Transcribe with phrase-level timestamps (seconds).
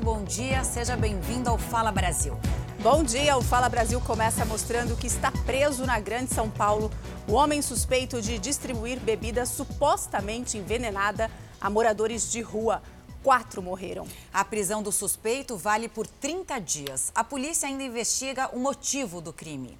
[0.00, 0.64] muito bom dia.
[0.64, 2.38] Seja bem-vindo ao Fala Brasil.
[2.82, 6.90] Bom dia, o Fala Brasil começa mostrando que está preso na Grande São Paulo
[7.28, 11.30] o homem suspeito de distribuir bebida supostamente envenenada
[11.60, 12.82] a moradores de rua.
[13.22, 14.06] Quatro morreram.
[14.32, 17.12] A prisão do suspeito vale por 30 dias.
[17.14, 19.78] A polícia ainda investiga o motivo do crime.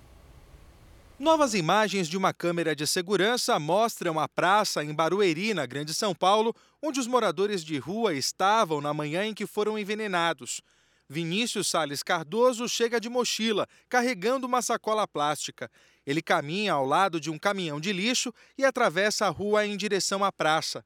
[1.21, 6.15] Novas imagens de uma câmera de segurança mostram a praça em Barueri, na Grande São
[6.15, 10.63] Paulo, onde os moradores de rua estavam na manhã em que foram envenenados.
[11.07, 15.71] Vinícius Sales Cardoso chega de mochila, carregando uma sacola plástica.
[16.07, 20.25] Ele caminha ao lado de um caminhão de lixo e atravessa a rua em direção
[20.25, 20.83] à praça.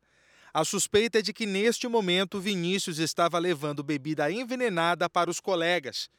[0.53, 6.11] A suspeita é de que, neste momento, Vinícius estava levando bebida envenenada para os colegas.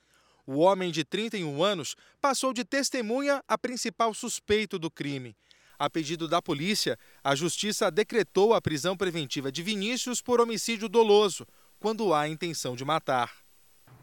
[0.48, 5.36] O homem de 31 anos passou de testemunha a principal suspeito do crime.
[5.78, 11.48] A pedido da polícia, a justiça decretou a prisão preventiva de Vinícius por homicídio doloso,
[11.80, 13.34] quando há intenção de matar.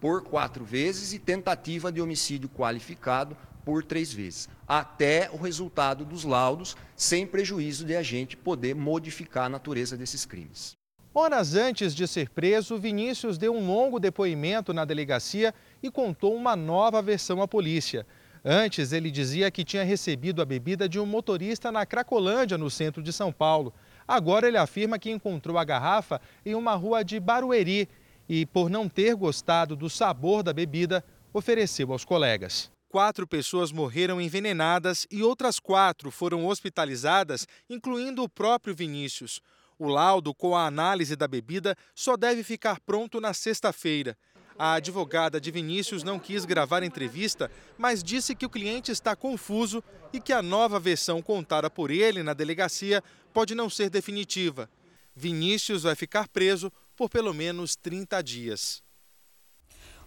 [0.00, 6.24] Por quatro vezes e tentativa de homicídio qualificado por três vezes, até o resultado dos
[6.24, 10.81] laudos, sem prejuízo de a gente poder modificar a natureza desses crimes.
[11.14, 16.56] Horas antes de ser preso, Vinícius deu um longo depoimento na delegacia e contou uma
[16.56, 18.06] nova versão à polícia.
[18.42, 23.02] Antes, ele dizia que tinha recebido a bebida de um motorista na Cracolândia, no centro
[23.02, 23.74] de São Paulo.
[24.08, 27.90] Agora, ele afirma que encontrou a garrafa em uma rua de Barueri
[28.26, 32.70] e, por não ter gostado do sabor da bebida, ofereceu aos colegas.
[32.88, 39.42] Quatro pessoas morreram envenenadas e outras quatro foram hospitalizadas, incluindo o próprio Vinícius.
[39.82, 44.16] O laudo com a análise da bebida só deve ficar pronto na sexta-feira.
[44.56, 49.82] A advogada de Vinícius não quis gravar entrevista, mas disse que o cliente está confuso
[50.12, 53.02] e que a nova versão contada por ele na delegacia
[53.34, 54.70] pode não ser definitiva.
[55.16, 58.84] Vinícius vai ficar preso por pelo menos 30 dias.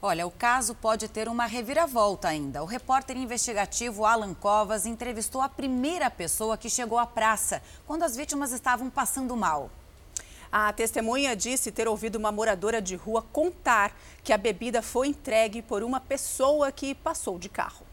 [0.07, 2.61] Olha, o caso pode ter uma reviravolta ainda.
[2.61, 8.15] O repórter investigativo Alan Covas entrevistou a primeira pessoa que chegou à praça quando as
[8.15, 9.71] vítimas estavam passando mal.
[10.51, 13.93] A testemunha disse ter ouvido uma moradora de rua contar
[14.23, 17.83] que a bebida foi entregue por uma pessoa que passou de carro.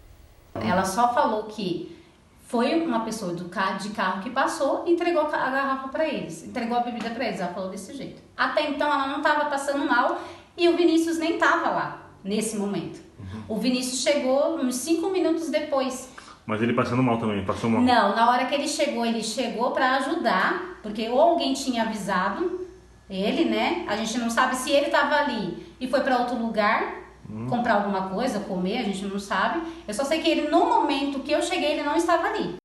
[0.54, 1.98] Ela só falou que
[2.46, 6.44] foi uma pessoa do carro, de carro que passou e entregou a garrafa para eles,
[6.44, 7.40] entregou a bebida para eles.
[7.40, 8.20] Ela falou desse jeito.
[8.36, 10.20] Até então ela não estava passando mal
[10.58, 13.00] e o Vinícius nem estava lá nesse momento.
[13.18, 13.56] Uhum.
[13.56, 16.10] O Vinícius chegou uns cinco minutos depois.
[16.46, 17.80] Mas ele passando mal também, passou mal?
[17.80, 22.66] Não, na hora que ele chegou, ele chegou para ajudar, porque ou alguém tinha avisado
[23.08, 23.84] ele, né?
[23.88, 27.46] A gente não sabe se ele estava ali e foi para outro lugar hum.
[27.48, 29.62] comprar alguma coisa, comer, a gente não sabe.
[29.86, 32.61] Eu só sei que ele, no momento que eu cheguei, ele não estava ali.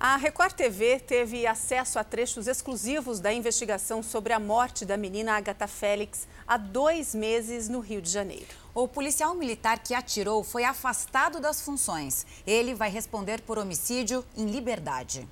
[0.00, 5.32] A Record TV teve acesso a trechos exclusivos da investigação sobre a morte da menina
[5.32, 8.46] Agatha Félix há dois meses no Rio de Janeiro.
[8.72, 12.24] O policial militar que atirou foi afastado das funções.
[12.46, 15.26] Ele vai responder por homicídio em liberdade.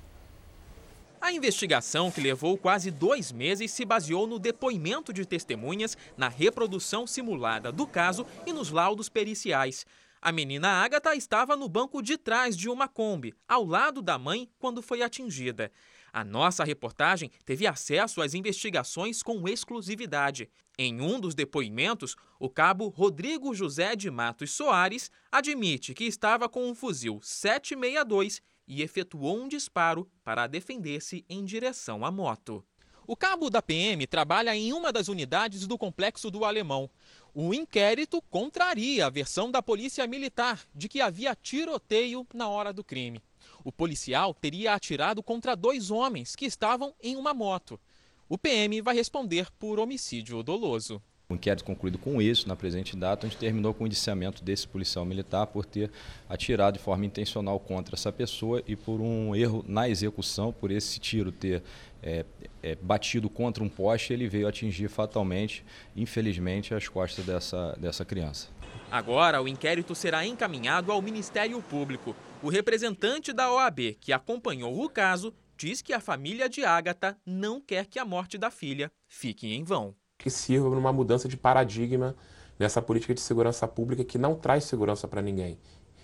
[1.21, 7.07] A investigação, que levou quase dois meses, se baseou no depoimento de testemunhas, na reprodução
[7.07, 9.85] simulada do caso e nos laudos periciais.
[10.21, 14.49] A menina Agatha estava no banco de trás de uma Kombi, ao lado da mãe,
[14.57, 15.71] quando foi atingida.
[16.11, 20.49] A nossa reportagem teve acesso às investigações com exclusividade.
[20.77, 26.67] Em um dos depoimentos, o cabo Rodrigo José de Matos Soares admite que estava com
[26.69, 32.65] um fuzil 762 e efetuou um disparo para defender-se em direção à moto.
[33.09, 36.89] O cabo da PM trabalha em uma das unidades do complexo do Alemão.
[37.33, 42.83] O inquérito contraria a versão da polícia militar de que havia tiroteio na hora do
[42.83, 43.21] crime.
[43.63, 47.79] O policial teria atirado contra dois homens que estavam em uma moto.
[48.27, 51.01] O PM vai responder por homicídio doloso.
[51.29, 55.03] O inquérito concluído com isso, na presente data, gente terminou com o indiciamento desse policial
[55.03, 55.91] militar por ter
[56.29, 61.01] atirado de forma intencional contra essa pessoa e por um erro na execução, por esse
[61.01, 61.61] tiro ter
[62.01, 62.23] é,
[62.71, 65.65] é, batido contra um poste, ele veio atingir fatalmente,
[65.95, 68.49] infelizmente, as costas dessa, dessa criança.
[68.91, 72.15] Agora, o inquérito será encaminhado ao Ministério Público.
[72.41, 77.59] O representante da OAB, que acompanhou o caso, diz que a família de Ágata não
[77.59, 81.37] quer que a morte da filha fique em vão que sirva para uma mudança de
[81.37, 82.15] paradigma
[82.57, 85.59] nessa política de segurança pública que não traz segurança para ninguém,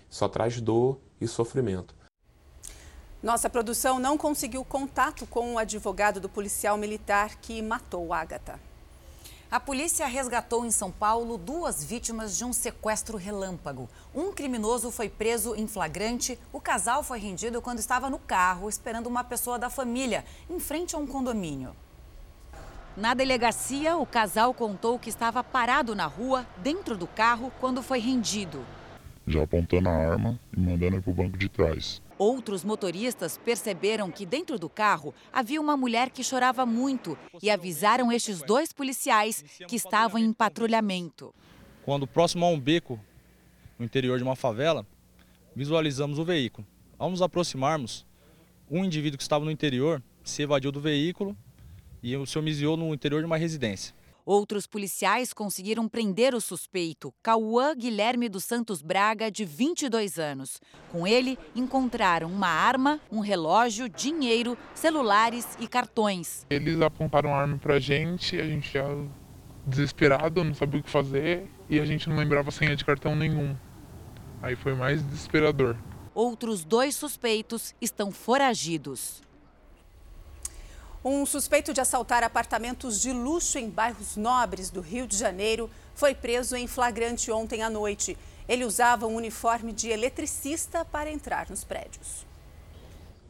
[0.08, 1.94] só traz dor e sofrimento.
[3.24, 8.60] Nossa produção não conseguiu contato com o advogado do policial militar que matou Agatha.
[9.50, 13.88] A polícia resgatou em São Paulo duas vítimas de um sequestro relâmpago.
[14.14, 16.38] Um criminoso foi preso em flagrante.
[16.52, 20.94] O casal foi rendido quando estava no carro esperando uma pessoa da família, em frente
[20.94, 21.74] a um condomínio.
[22.94, 28.00] Na delegacia, o casal contou que estava parado na rua, dentro do carro, quando foi
[28.00, 28.62] rendido.
[29.26, 32.02] Já apontando a arma e mandando para o banco de trás.
[32.16, 38.12] Outros motoristas perceberam que dentro do carro havia uma mulher que chorava muito e avisaram
[38.12, 41.34] estes dois policiais que estavam em patrulhamento.
[41.84, 43.00] Quando próximo a um beco,
[43.78, 44.86] no interior de uma favela,
[45.56, 46.66] visualizamos o veículo.
[46.96, 48.06] Ao nos aproximarmos,
[48.70, 51.36] um indivíduo que estava no interior se evadiu do veículo
[52.02, 53.94] e se homiziou no interior de uma residência.
[54.26, 60.62] Outros policiais conseguiram prender o suspeito, Cauã Guilherme dos Santos Braga, de 22 anos.
[60.90, 66.46] Com ele, encontraram uma arma, um relógio, dinheiro, celulares e cartões.
[66.48, 68.86] Eles apontaram a arma pra gente, a gente já
[69.66, 73.54] desesperado, não sabia o que fazer e a gente não lembrava senha de cartão nenhum.
[74.40, 75.76] Aí foi mais desesperador.
[76.14, 79.22] Outros dois suspeitos estão foragidos.
[81.04, 86.14] Um suspeito de assaltar apartamentos de luxo em bairros nobres do Rio de Janeiro foi
[86.14, 88.16] preso em flagrante ontem à noite.
[88.48, 92.24] Ele usava um uniforme de eletricista para entrar nos prédios.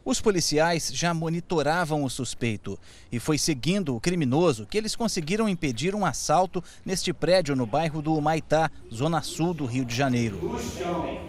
[0.05, 2.79] Os policiais já monitoravam o suspeito
[3.11, 8.01] e foi seguindo o criminoso que eles conseguiram impedir um assalto neste prédio no bairro
[8.01, 10.37] do Humaitá, zona sul do Rio de Janeiro.
[10.37, 11.19] No chão,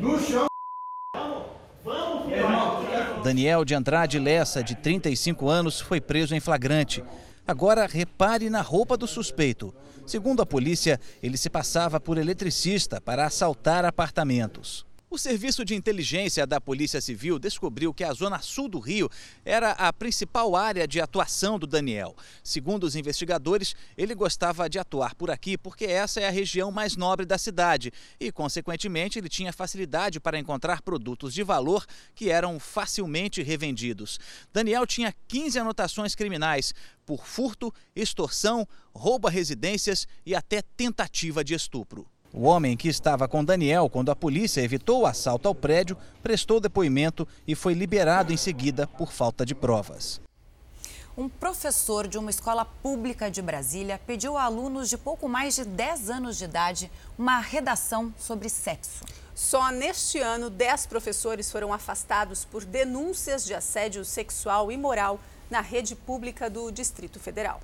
[0.00, 0.49] no chão.
[3.22, 7.04] Daniel de Andrade Lessa, de 35 anos, foi preso em flagrante.
[7.46, 9.74] Agora, repare na roupa do suspeito.
[10.06, 14.86] Segundo a polícia, ele se passava por eletricista para assaltar apartamentos.
[15.12, 19.10] O Serviço de Inteligência da Polícia Civil descobriu que a zona sul do Rio
[19.44, 22.14] era a principal área de atuação do Daniel.
[22.44, 26.96] Segundo os investigadores, ele gostava de atuar por aqui porque essa é a região mais
[26.96, 31.84] nobre da cidade e, consequentemente, ele tinha facilidade para encontrar produtos de valor
[32.14, 34.20] que eram facilmente revendidos.
[34.52, 36.72] Daniel tinha 15 anotações criminais
[37.04, 38.64] por furto, extorsão,
[38.94, 42.06] roubo a residências e até tentativa de estupro.
[42.32, 46.60] O homem que estava com Daniel quando a polícia evitou o assalto ao prédio prestou
[46.60, 50.20] depoimento e foi liberado em seguida por falta de provas.
[51.18, 55.64] Um professor de uma escola pública de Brasília pediu a alunos de pouco mais de
[55.64, 59.04] 10 anos de idade uma redação sobre sexo.
[59.34, 65.18] Só neste ano, 10 professores foram afastados por denúncias de assédio sexual e moral
[65.50, 67.60] na rede pública do Distrito Federal.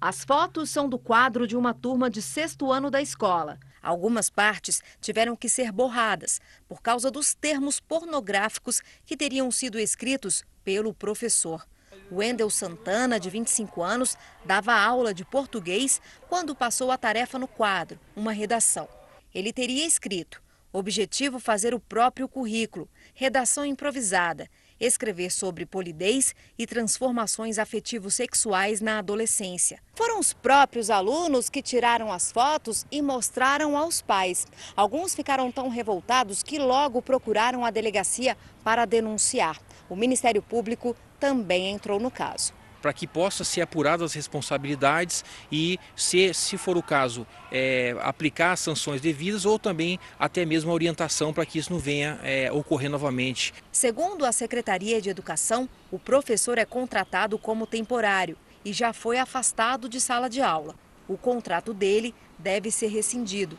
[0.00, 3.58] As fotos são do quadro de uma turma de sexto ano da escola.
[3.82, 6.38] Algumas partes tiveram que ser borradas
[6.68, 11.66] por causa dos termos pornográficos que teriam sido escritos pelo professor.
[12.12, 17.98] Wendel Santana, de 25 anos, dava aula de português quando passou a tarefa no quadro,
[18.14, 18.86] uma redação.
[19.34, 24.48] Ele teria escrito: objetivo fazer o próprio currículo, redação improvisada
[24.80, 29.80] escrever sobre polidez e transformações afetivos sexuais na adolescência.
[29.94, 34.46] Foram os próprios alunos que tiraram as fotos e mostraram aos pais.
[34.76, 39.58] Alguns ficaram tão revoltados que logo procuraram a delegacia para denunciar.
[39.88, 45.78] O Ministério Público também entrou no caso para que possa ser apuradas as responsabilidades e,
[45.94, 50.74] se, se for o caso, é, aplicar as sanções devidas ou também até mesmo a
[50.74, 53.52] orientação para que isso não venha é, ocorrer novamente.
[53.72, 59.88] Segundo a Secretaria de Educação, o professor é contratado como temporário e já foi afastado
[59.88, 60.74] de sala de aula.
[61.08, 63.56] O contrato dele deve ser rescindido.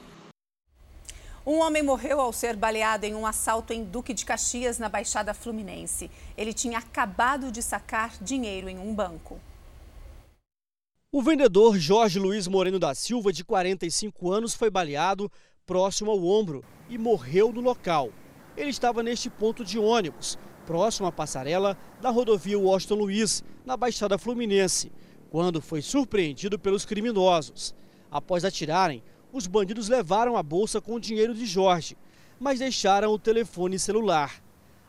[1.50, 5.34] Um homem morreu ao ser baleado em um assalto em Duque de Caxias, na Baixada
[5.34, 6.12] Fluminense.
[6.36, 9.40] Ele tinha acabado de sacar dinheiro em um banco.
[11.10, 15.32] O vendedor Jorge Luiz Moreno da Silva, de 45 anos, foi baleado
[15.66, 18.10] próximo ao ombro e morreu no local.
[18.58, 24.18] Ele estava neste ponto de ônibus, próximo à passarela da rodovia Washington Luiz, na Baixada
[24.18, 24.92] Fluminense,
[25.30, 27.74] quando foi surpreendido pelos criminosos.
[28.12, 29.02] Após atirarem,
[29.38, 31.96] os bandidos levaram a bolsa com o dinheiro de Jorge,
[32.40, 34.42] mas deixaram o telefone celular.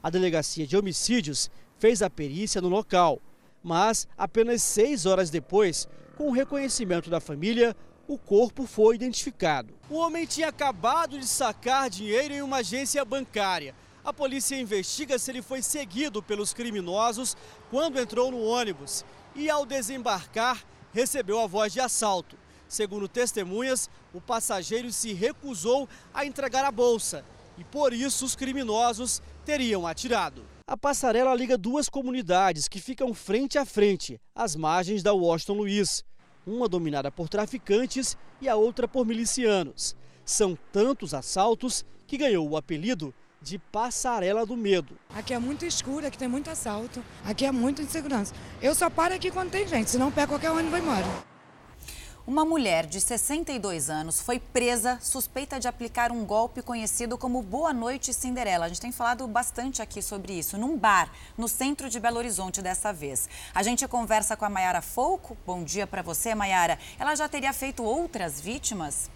[0.02, 3.21] A delegacia de homicídios fez a perícia no local,
[3.62, 5.87] mas apenas seis horas depois,
[6.17, 7.76] com o reconhecimento da família,
[8.07, 9.75] o corpo foi identificado.
[9.90, 13.75] O homem tinha acabado de sacar dinheiro em uma agência bancária.
[14.02, 17.37] A polícia investiga se ele foi seguido pelos criminosos
[17.71, 19.05] quando entrou no ônibus
[19.37, 20.64] e, ao desembarcar,
[20.95, 22.37] recebeu a voz de assalto.
[22.68, 27.25] Segundo testemunhas, o passageiro se recusou a entregar a bolsa
[27.56, 30.44] e por isso os criminosos teriam atirado.
[30.66, 36.04] A passarela liga duas comunidades que ficam frente a frente, às margens da Washington Luiz,
[36.46, 39.96] uma dominada por traficantes e a outra por milicianos.
[40.25, 44.98] São tantos assaltos que ganhou o apelido de Passarela do Medo.
[45.14, 48.34] Aqui é muito escuro, aqui tem muito assalto, aqui é muita insegurança.
[48.60, 51.38] Eu só paro aqui quando tem gente, senão pego qualquer ônibus e vou embora.
[52.28, 57.73] Uma mulher de 62 anos foi presa suspeita de aplicar um golpe conhecido como Boa
[57.73, 58.66] Noite Cinderela.
[58.66, 62.61] A gente tem falado bastante aqui sobre isso, num bar no centro de Belo Horizonte
[62.61, 63.30] dessa vez.
[63.54, 65.38] A gente conversa com a Maiara Folco.
[65.47, 66.78] Bom dia para você, Maiara.
[66.99, 69.08] Ela já teria feito outras vítimas?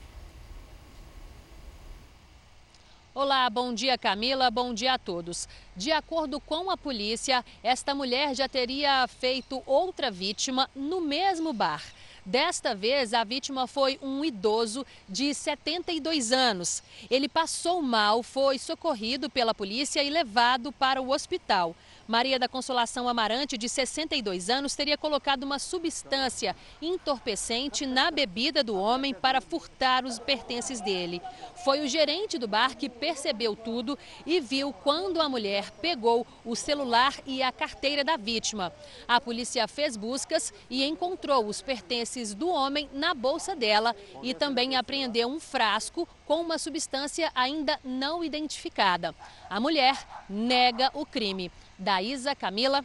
[3.14, 5.46] Olá, bom dia Camila, bom dia a todos.
[5.76, 11.82] De acordo com a polícia, esta mulher já teria feito outra vítima no mesmo bar.
[12.24, 16.80] Desta vez, a vítima foi um idoso de 72 anos.
[17.10, 21.74] Ele passou mal, foi socorrido pela polícia e levado para o hospital.
[22.12, 28.76] Maria da Consolação Amarante, de 62 anos, teria colocado uma substância entorpecente na bebida do
[28.76, 31.22] homem para furtar os pertences dele.
[31.64, 36.54] Foi o gerente do bar que percebeu tudo e viu quando a mulher pegou o
[36.54, 38.74] celular e a carteira da vítima.
[39.08, 44.76] A polícia fez buscas e encontrou os pertences do homem na bolsa dela e também
[44.76, 49.14] apreendeu um frasco com uma substância ainda não identificada.
[49.48, 49.96] A mulher
[50.28, 51.50] nega o crime.
[51.82, 52.84] Daísa Camila.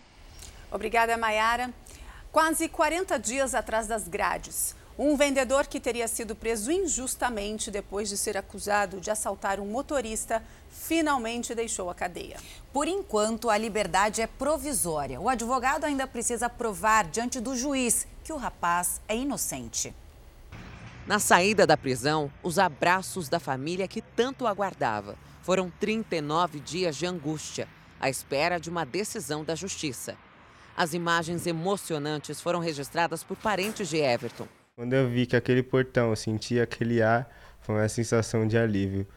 [0.72, 1.72] Obrigada, Mayara.
[2.32, 8.18] Quase 40 dias atrás das grades, um vendedor que teria sido preso injustamente depois de
[8.18, 12.38] ser acusado de assaltar um motorista finalmente deixou a cadeia.
[12.74, 15.22] Por enquanto, a liberdade é provisória.
[15.22, 19.94] O advogado ainda precisa provar diante do juiz que o rapaz é inocente.
[21.06, 25.16] Na saída da prisão, os abraços da família que tanto aguardava.
[25.44, 27.68] Foram 39 dias de angústia
[28.00, 30.16] à espera de uma decisão da justiça.
[30.75, 34.48] As imagens emocionantes foram registradas por parentes de Everton.
[34.75, 37.27] Quando eu vi que aquele portão, eu senti aquele ar,
[37.62, 39.08] foi uma sensação de alívio.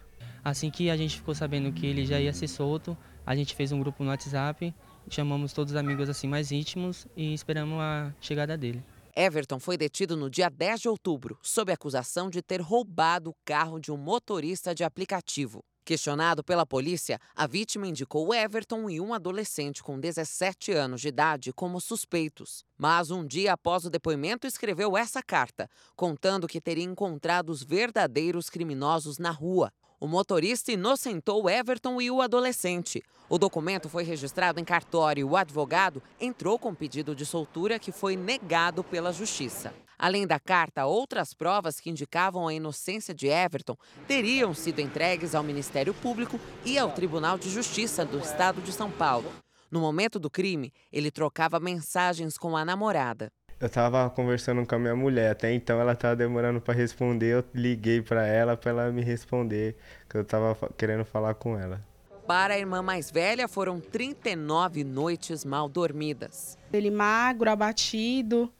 [0.42, 2.96] Assim que a gente ficou sabendo que ele já ia ser solto,
[3.26, 4.74] a gente fez um grupo no WhatsApp,
[5.08, 8.82] chamamos todos os amigos assim mais íntimos e esperamos a chegada dele.
[9.14, 13.78] Everton foi detido no dia 10 de outubro, sob acusação de ter roubado o carro
[13.78, 15.62] de um motorista de aplicativo.
[15.84, 21.52] Questionado pela polícia, a vítima indicou Everton e um adolescente com 17 anos de idade
[21.52, 22.64] como suspeitos.
[22.78, 28.48] Mas um dia após o depoimento, escreveu essa carta, contando que teria encontrado os verdadeiros
[28.48, 29.72] criminosos na rua.
[29.98, 33.02] O motorista inocentou Everton e o adolescente.
[33.28, 37.92] O documento foi registrado em cartório e o advogado entrou com pedido de soltura que
[37.92, 39.74] foi negado pela justiça.
[40.02, 43.76] Além da carta, outras provas que indicavam a inocência de Everton
[44.08, 48.90] teriam sido entregues ao Ministério Público e ao Tribunal de Justiça do Estado de São
[48.90, 49.30] Paulo.
[49.70, 53.30] No momento do crime, ele trocava mensagens com a namorada.
[53.60, 57.44] Eu estava conversando com a minha mulher, até então ela estava demorando para responder, eu
[57.54, 59.76] liguei para ela para ela me responder,
[60.08, 61.78] que eu estava querendo falar com ela.
[62.26, 66.56] Para a irmã mais velha, foram 39 noites mal dormidas.
[66.72, 68.50] Ele magro, abatido,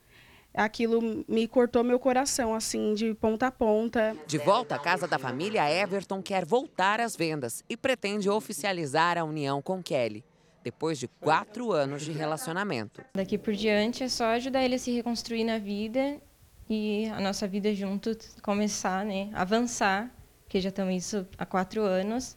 [0.55, 4.17] aquilo me cortou meu coração, assim, de ponta a ponta.
[4.27, 9.25] De volta à casa da família, Everton quer voltar às vendas e pretende oficializar a
[9.25, 10.25] união com Kelly,
[10.63, 13.03] depois de quatro anos de relacionamento.
[13.15, 16.21] Daqui por diante é só ajudar ele a se reconstruir na vida
[16.69, 20.11] e a nossa vida junto começar, né, avançar,
[20.45, 22.37] porque já estamos isso há quatro anos.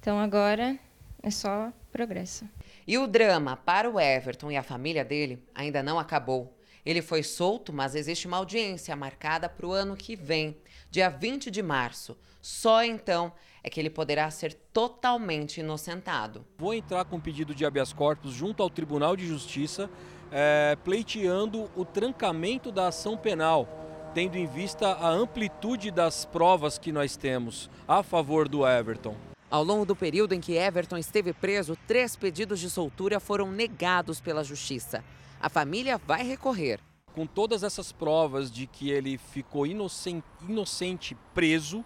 [0.00, 0.78] Então agora
[1.22, 2.48] é só progresso.
[2.86, 6.57] E o drama para o Everton e a família dele ainda não acabou.
[6.84, 10.56] Ele foi solto, mas existe uma audiência marcada para o ano que vem,
[10.90, 12.16] dia 20 de março.
[12.40, 13.32] Só então
[13.62, 16.46] é que ele poderá ser totalmente inocentado.
[16.58, 19.90] Vou entrar com pedido de habeas corpus junto ao Tribunal de Justiça,
[20.30, 23.68] é, pleiteando o trancamento da ação penal,
[24.14, 29.16] tendo em vista a amplitude das provas que nós temos a favor do Everton.
[29.50, 34.20] Ao longo do período em que Everton esteve preso, três pedidos de soltura foram negados
[34.20, 35.02] pela Justiça.
[35.40, 36.80] A família vai recorrer.
[37.14, 41.84] Com todas essas provas de que ele ficou inocente, inocente preso,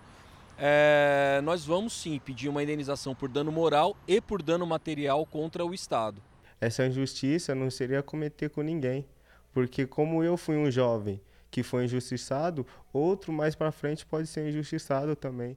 [0.58, 5.64] é, nós vamos sim pedir uma indenização por dano moral e por dano material contra
[5.64, 6.22] o Estado.
[6.60, 9.06] Essa injustiça não seria cometer com ninguém,
[9.52, 14.48] porque como eu fui um jovem que foi injustiçado, outro mais para frente pode ser
[14.48, 15.56] injustiçado também.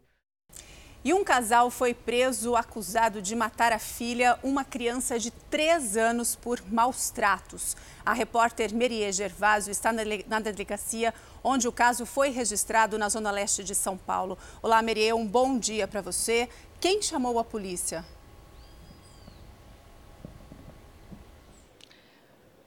[1.06, 6.36] E um casal foi preso acusado de matar a filha, uma criança de 3 anos,
[6.36, 7.78] por maus tratos.
[8.04, 13.64] A repórter Merie Gervásio está na delegacia onde o caso foi registrado na zona leste
[13.64, 14.36] de São Paulo.
[14.64, 16.50] Olá, Merie, um bom dia para você.
[16.80, 18.04] Quem chamou a polícia?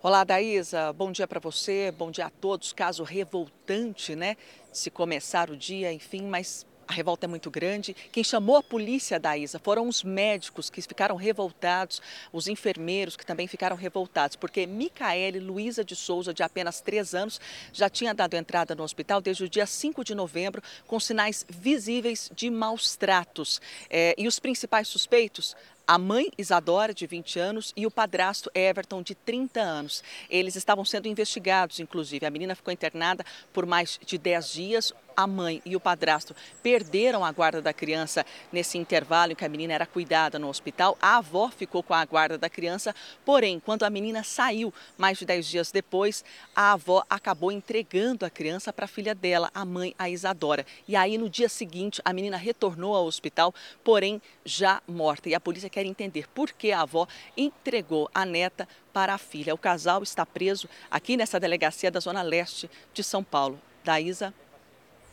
[0.01, 0.93] Olá, Daísa.
[0.93, 2.73] Bom dia para você, bom dia a todos.
[2.73, 4.37] Caso revoltante, né?
[4.73, 7.95] Se começar o dia, enfim, mas a revolta é muito grande.
[8.11, 12.01] Quem chamou a polícia da Isa foram os médicos que ficaram revoltados,
[12.33, 17.39] os enfermeiros que também ficaram revoltados, porque Micaele Luiza de Souza, de apenas 3 anos,
[17.75, 22.31] já tinha dado entrada no hospital desde o dia 5 de novembro, com sinais visíveis
[22.35, 23.61] de maus tratos.
[23.91, 25.55] É, e os principais suspeitos?
[25.89, 30.05] a mãe Isadora, de 20 anos, e o padrasto Everton, de 30 anos.
[30.29, 32.27] Eles estavam sendo investigados, inclusive.
[32.27, 36.33] A menina ficou internada por mais de 10 dias a mãe e o padrasto
[36.63, 40.97] perderam a guarda da criança nesse intervalo em que a menina era cuidada no hospital.
[41.03, 42.95] A avó ficou com a guarda da criança,
[43.25, 48.31] porém, quando a menina saiu, mais de 10 dias depois, a avó acabou entregando a
[48.31, 50.65] criança para a filha dela, a mãe, a Isadora.
[50.87, 55.29] E aí, no dia seguinte, a menina retornou ao hospital, porém já morta.
[55.29, 59.53] E a polícia quer entender por que a avó entregou a neta para a filha.
[59.53, 63.61] O casal está preso aqui nessa delegacia da Zona Leste de São Paulo.
[63.83, 64.33] Daísa.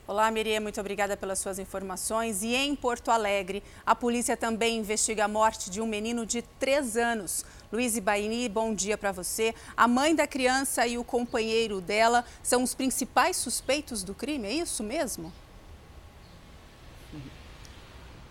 [0.08, 2.44] Olá, Miriam, muito obrigada pelas suas informações.
[2.44, 6.96] E em Porto Alegre, a polícia também investiga a morte de um menino de 3
[6.96, 7.44] anos.
[7.74, 9.56] Luiz Ibaini, bom dia para você.
[9.76, 14.54] A mãe da criança e o companheiro dela são os principais suspeitos do crime, é
[14.54, 15.34] isso mesmo?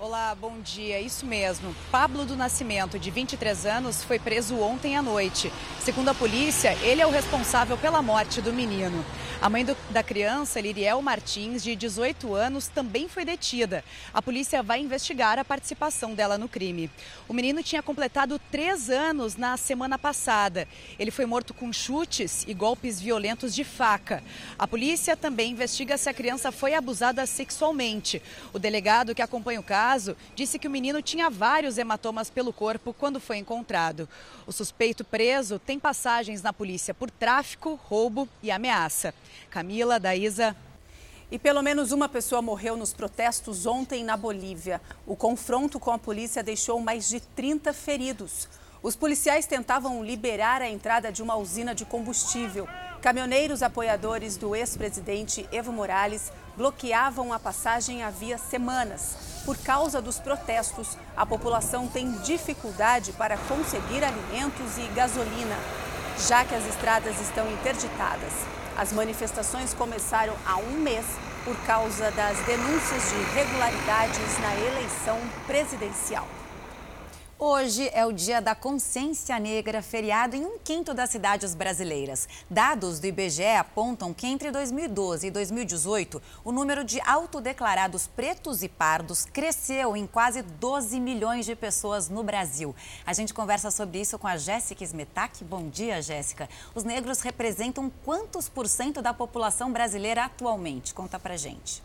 [0.05, 1.01] Olá, bom dia.
[1.01, 1.75] Isso mesmo.
[1.91, 5.51] Pablo do Nascimento, de 23 anos, foi preso ontem à noite.
[5.81, 9.03] Segundo a polícia, ele é o responsável pela morte do menino.
[9.41, 13.83] A mãe do, da criança, Liriel Martins, de 18 anos, também foi detida.
[14.13, 16.91] A polícia vai investigar a participação dela no crime.
[17.27, 20.69] O menino tinha completado três anos na semana passada.
[20.99, 24.23] Ele foi morto com chutes e golpes violentos de faca.
[24.59, 28.21] A polícia também investiga se a criança foi abusada sexualmente.
[28.53, 32.53] O delegado que acompanha o caso caso, disse que o menino tinha vários hematomas pelo
[32.53, 34.09] corpo quando foi encontrado.
[34.45, 39.15] O suspeito preso tem passagens na polícia por tráfico, roubo e ameaça.
[39.51, 40.57] Camila, Daísa.
[41.31, 44.81] E pelo menos uma pessoa morreu nos protestos ontem na Bolívia.
[45.07, 48.49] O confronto com a polícia deixou mais de 30 feridos.
[48.85, 52.69] Os policiais tentavam liberar a entrada de uma usina de combustível.
[53.01, 59.17] Caminhoneiros apoiadores do ex-presidente Evo Morales bloqueavam a passagem havia semanas.
[59.47, 65.57] Por causa dos protestos, a população tem dificuldade para conseguir alimentos e gasolina,
[66.29, 68.35] já que as estradas estão interditadas.
[68.77, 71.07] As manifestações começaram há um mês
[71.43, 76.29] por causa das denúncias de irregularidades na eleição presidencial.
[77.47, 82.27] Hoje é o Dia da Consciência Negra, feriado em um quinto das cidades brasileiras.
[82.49, 88.69] Dados do IBGE apontam que entre 2012 e 2018, o número de autodeclarados pretos e
[88.69, 92.75] pardos cresceu em quase 12 milhões de pessoas no Brasil.
[93.05, 95.45] A gente conversa sobre isso com a Jéssica Smetak.
[95.45, 96.49] Bom dia, Jéssica.
[96.75, 100.95] Os negros representam quantos por cento da população brasileira atualmente?
[100.95, 101.83] Conta pra gente.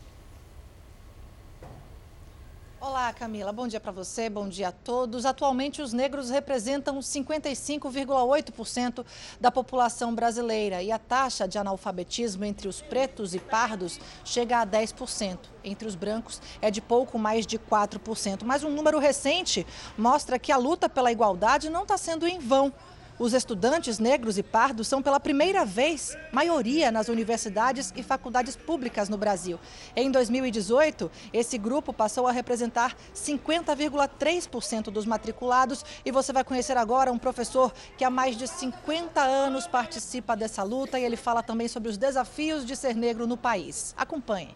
[2.90, 3.54] Olá, Camila.
[3.54, 5.24] Bom dia para você, bom dia a todos.
[5.24, 9.06] Atualmente, os negros representam 55,8%
[9.40, 14.66] da população brasileira e a taxa de analfabetismo entre os pretos e pardos chega a
[14.66, 15.38] 10%.
[15.64, 18.40] Entre os brancos é de pouco mais de 4%.
[18.44, 22.74] Mas um número recente mostra que a luta pela igualdade não está sendo em vão.
[23.20, 29.10] Os estudantes negros e pardos são pela primeira vez maioria nas universidades e faculdades públicas
[29.10, 29.60] no Brasil.
[29.94, 37.12] Em 2018, esse grupo passou a representar 50,3% dos matriculados e você vai conhecer agora
[37.12, 41.68] um professor que há mais de 50 anos participa dessa luta e ele fala também
[41.68, 43.94] sobre os desafios de ser negro no país.
[43.98, 44.56] Acompanhe.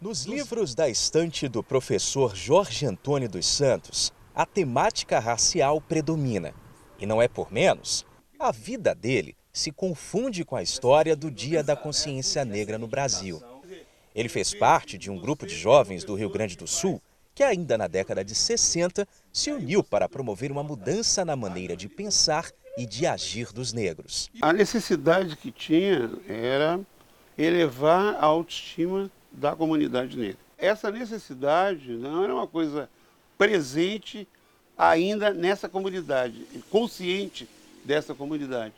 [0.00, 6.54] Nos livros da estante do professor Jorge Antônio dos Santos, a temática racial predomina.
[6.98, 8.04] E não é por menos,
[8.38, 13.42] a vida dele se confunde com a história do Dia da Consciência Negra no Brasil.
[14.14, 17.00] Ele fez parte de um grupo de jovens do Rio Grande do Sul
[17.34, 21.88] que, ainda na década de 60, se uniu para promover uma mudança na maneira de
[21.88, 24.28] pensar e de agir dos negros.
[24.42, 26.80] A necessidade que tinha era
[27.36, 30.38] elevar a autoestima da comunidade negra.
[30.56, 32.90] Essa necessidade não era uma coisa
[33.36, 34.26] presente
[34.78, 37.48] ainda nessa comunidade, consciente
[37.84, 38.74] dessa comunidade.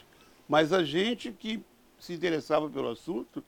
[0.49, 1.63] Mas a gente que
[2.01, 3.45] se interessava pelo assunto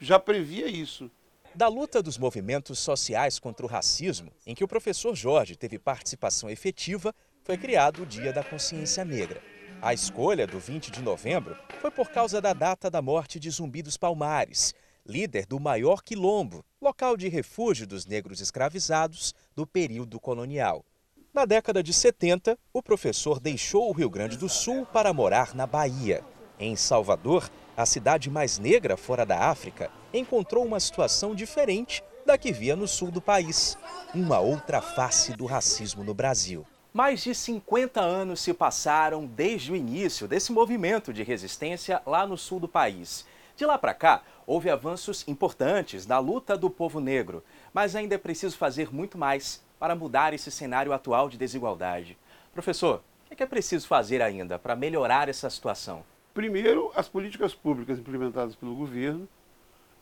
[0.00, 1.10] já previa isso.
[1.54, 6.48] Da luta dos movimentos sociais contra o racismo, em que o professor Jorge teve participação
[6.48, 9.42] efetiva, foi criado o Dia da Consciência Negra.
[9.82, 13.82] A escolha do 20 de novembro foi por causa da data da morte de Zumbi
[13.82, 20.84] dos Palmares, líder do maior quilombo, local de refúgio dos negros escravizados do período colonial.
[21.32, 25.64] Na década de 70, o professor deixou o Rio Grande do Sul para morar na
[25.64, 26.24] Bahia.
[26.58, 32.50] Em Salvador, a cidade mais negra fora da África, encontrou uma situação diferente da que
[32.50, 33.78] via no sul do país.
[34.12, 36.66] Uma outra face do racismo no Brasil.
[36.92, 42.36] Mais de 50 anos se passaram desde o início desse movimento de resistência lá no
[42.36, 43.24] sul do país.
[43.56, 48.18] De lá para cá, houve avanços importantes na luta do povo negro, mas ainda é
[48.18, 52.18] preciso fazer muito mais para mudar esse cenário atual de desigualdade.
[52.52, 56.04] Professor, o que é preciso fazer ainda para melhorar essa situação?
[56.34, 59.26] Primeiro, as políticas públicas implementadas pelo governo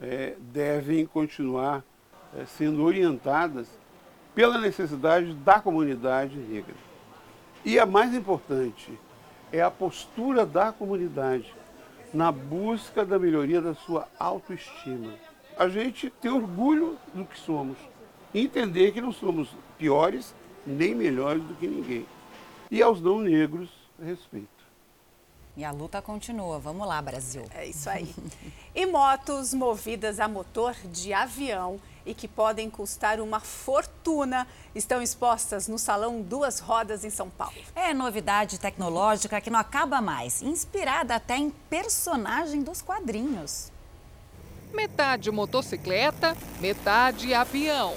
[0.00, 1.84] é, devem continuar
[2.36, 3.68] é, sendo orientadas
[4.34, 6.74] pela necessidade da comunidade negra.
[7.64, 8.98] E a mais importante
[9.52, 11.54] é a postura da comunidade
[12.12, 15.14] na busca da melhoria da sua autoestima.
[15.56, 17.76] A gente tem orgulho do que somos
[18.32, 20.34] e entender que não somos piores
[20.66, 22.06] nem melhores do que ninguém.
[22.70, 23.70] E aos não negros,
[24.02, 24.58] respeito.
[25.56, 26.58] E a luta continua.
[26.58, 27.44] Vamos lá, Brasil.
[27.52, 28.14] É isso aí.
[28.74, 35.66] e motos movidas a motor de avião e que podem custar uma fortuna estão expostas
[35.66, 37.56] no Salão Duas Rodas em São Paulo.
[37.74, 43.72] É novidade tecnológica que não acaba mais, inspirada até em personagem dos quadrinhos.
[44.72, 47.94] Metade motocicleta, metade avião.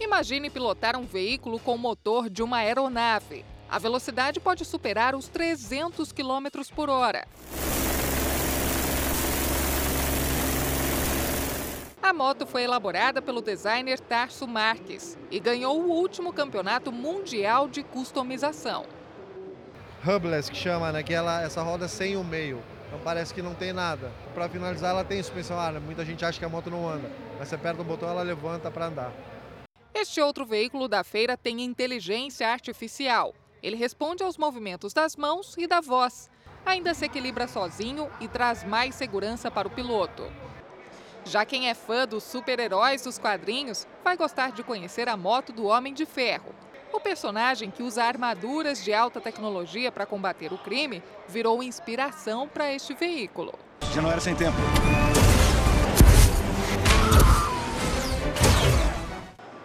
[0.00, 3.44] Imagine pilotar um veículo com o motor de uma aeronave.
[3.68, 7.26] A velocidade pode superar os 300 km por hora.
[12.02, 17.84] A moto foi elaborada pelo designer Tarso Marques e ganhou o último campeonato mundial de
[17.84, 18.84] customização.
[20.06, 21.02] Hubless, que chama, né?
[21.02, 22.62] Que ela, essa roda sem o meio.
[22.86, 24.10] Então parece que não tem nada.
[24.34, 25.78] Para finalizar, ela tem suspensão ar.
[25.78, 28.70] Muita gente acha que a moto não anda, mas você aperta o botão, ela levanta
[28.70, 29.12] para andar.
[29.92, 33.34] Este outro veículo da feira tem inteligência artificial.
[33.62, 36.30] Ele responde aos movimentos das mãos e da voz.
[36.64, 40.24] Ainda se equilibra sozinho e traz mais segurança para o piloto.
[41.26, 45.66] Já quem é fã dos super-heróis dos quadrinhos vai gostar de conhecer a moto do
[45.66, 46.54] Homem de Ferro.
[46.92, 52.72] O personagem que usa armaduras de alta tecnologia para combater o crime virou inspiração para
[52.72, 53.52] este veículo.
[53.94, 54.56] Já não era sem tempo.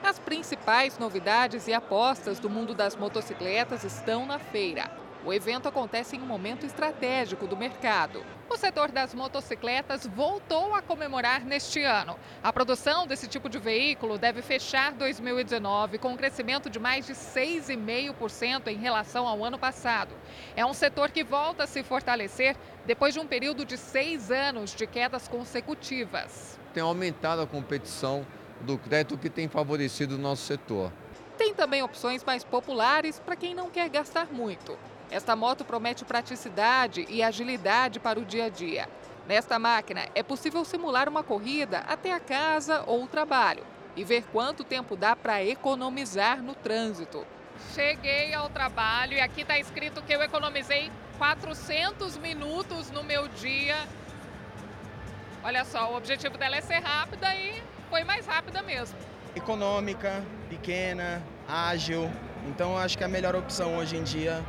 [0.03, 5.04] As principais novidades e apostas do mundo das motocicletas estão na feira.
[5.25, 8.23] O evento acontece em um momento estratégico do mercado.
[8.47, 12.15] O setor das motocicletas voltou a comemorar neste ano.
[12.43, 17.13] A produção desse tipo de veículo deve fechar 2019 com um crescimento de mais de
[17.13, 20.13] 6,5% em relação ao ano passado.
[20.55, 24.75] É um setor que volta a se fortalecer depois de um período de seis anos
[24.75, 26.59] de quedas consecutivas.
[26.71, 28.23] Tem aumentado a competição
[28.61, 30.91] do crédito que tem favorecido o nosso setor.
[31.35, 34.77] Tem também opções mais populares para quem não quer gastar muito.
[35.11, 38.89] Esta moto promete praticidade e agilidade para o dia a dia.
[39.27, 43.63] Nesta máquina é possível simular uma corrida até a casa ou o trabalho
[43.95, 47.25] e ver quanto tempo dá para economizar no trânsito.
[47.73, 53.77] Cheguei ao trabalho e aqui está escrito que eu economizei 400 minutos no meu dia.
[55.43, 58.97] Olha só, o objetivo dela é ser rápida e foi mais rápida mesmo.
[59.35, 62.11] Econômica, pequena, ágil.
[62.47, 64.43] Então acho que é a melhor opção hoje em dia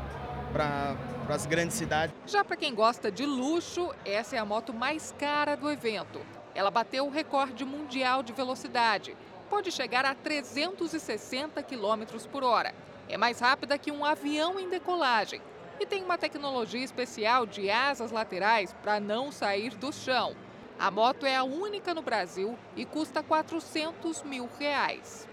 [0.56, 0.96] para
[1.28, 2.14] as grandes cidades.
[2.26, 6.20] Já para quem gosta de luxo, essa é a moto mais cara do evento.
[6.54, 9.14] Ela bateu o recorde mundial de velocidade.
[9.50, 12.74] Pode chegar a 360 km por hora.
[13.06, 15.42] É mais rápida que um avião em decolagem.
[15.78, 20.34] E tem uma tecnologia especial de asas laterais para não sair do chão.
[20.78, 25.28] A moto é a única no Brasil e custa 400 mil reais.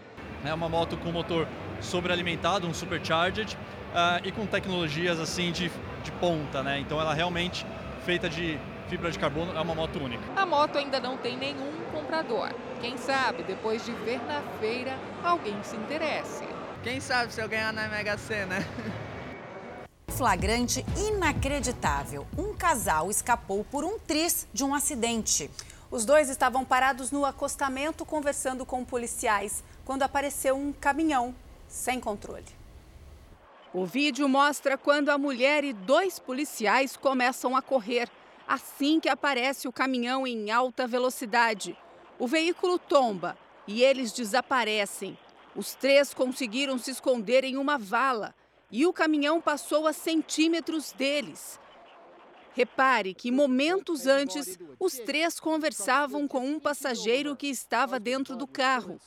[0.45, 1.47] É uma moto com motor
[1.79, 3.57] sobrealimentado, um supercharged,
[3.93, 5.71] uh, e com tecnologias assim de,
[6.03, 6.79] de ponta, né?
[6.79, 7.65] Então ela realmente
[8.06, 10.23] feita de fibra de carbono é uma moto única.
[10.36, 12.49] A moto ainda não tem nenhum comprador.
[12.82, 16.43] Quem sabe depois de ver na feira alguém se interesse.
[16.84, 18.58] Quem sabe se eu ganhar na Mega Sena.
[20.10, 22.27] Flagrante inacreditável.
[22.38, 25.49] Um casal escapou por um tris de um acidente.
[25.89, 31.34] Os dois estavam parados no acostamento conversando com policiais quando apareceu um caminhão
[31.67, 32.62] sem controle.
[33.73, 38.07] O vídeo mostra quando a mulher e dois policiais começam a correr,
[38.47, 41.75] assim que aparece o caminhão em alta velocidade.
[42.19, 43.36] O veículo tomba
[43.67, 45.17] e eles desaparecem.
[45.55, 48.36] Os três conseguiram se esconder em uma vala
[48.71, 51.59] e o caminhão passou a centímetros deles.
[52.55, 58.99] Repare que momentos antes, os três conversavam com um passageiro que estava dentro do carro.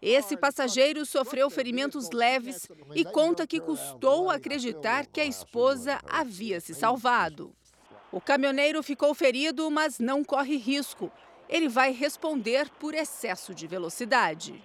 [0.00, 6.74] Esse passageiro sofreu ferimentos leves e conta que custou acreditar que a esposa havia se
[6.74, 7.52] salvado.
[8.12, 11.10] O caminhoneiro ficou ferido, mas não corre risco.
[11.48, 14.62] Ele vai responder por excesso de velocidade.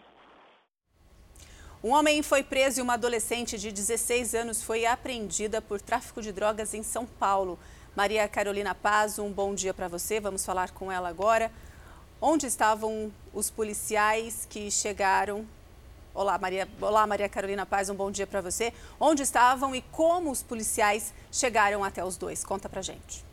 [1.84, 6.32] Um homem foi preso e uma adolescente de 16 anos foi apreendida por tráfico de
[6.32, 7.58] drogas em São Paulo.
[7.98, 10.20] Maria Carolina Paz, um bom dia para você.
[10.20, 11.52] Vamos falar com ela agora.
[12.22, 15.48] Onde estavam os policiais que chegaram?
[16.14, 18.72] Olá, Maria, Olá, Maria Carolina Paz, um bom dia para você.
[19.00, 22.46] Onde estavam e como os policiais chegaram até os dois?
[22.46, 23.26] Conta pra gente.